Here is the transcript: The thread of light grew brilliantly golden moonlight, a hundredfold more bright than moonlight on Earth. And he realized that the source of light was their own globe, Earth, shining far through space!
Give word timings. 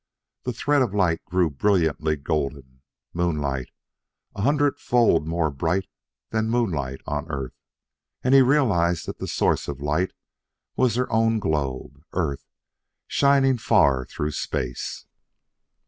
The 0.45 0.51
thread 0.53 0.81
of 0.81 0.95
light 0.95 1.23
grew 1.25 1.51
brilliantly 1.51 2.15
golden 2.15 2.81
moonlight, 3.13 3.69
a 4.33 4.41
hundredfold 4.41 5.27
more 5.27 5.51
bright 5.51 5.85
than 6.31 6.49
moonlight 6.49 7.01
on 7.05 7.29
Earth. 7.29 7.53
And 8.23 8.33
he 8.33 8.41
realized 8.41 9.05
that 9.05 9.19
the 9.19 9.27
source 9.27 9.67
of 9.67 9.79
light 9.79 10.11
was 10.75 10.95
their 10.95 11.13
own 11.13 11.37
globe, 11.37 12.01
Earth, 12.13 12.47
shining 13.05 13.59
far 13.59 14.03
through 14.07 14.31
space! 14.31 15.05